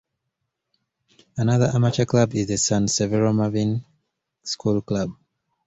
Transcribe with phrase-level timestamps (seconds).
[1.37, 3.85] Another amateur club is the San Severo Marvin
[4.43, 5.11] School club.